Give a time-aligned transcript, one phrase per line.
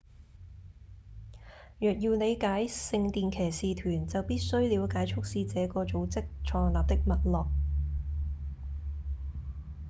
[1.77, 7.47] 若要了解聖殿騎士團就必須了解促使這個組織創立的脈絡